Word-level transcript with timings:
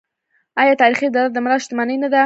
آیا 0.61 0.73
تاریخي 0.81 1.05
ابدات 1.07 1.29
د 1.33 1.37
ملت 1.45 1.61
شتمني 1.63 1.95
نه 2.03 2.09
ده؟ 2.13 2.19